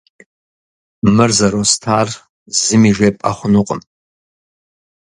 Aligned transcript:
Мыр 1.15 1.31
зэростар 1.37 2.07
зыми 2.61 2.91
жепӏэ 2.97 3.31
хъунукъым. 3.37 3.81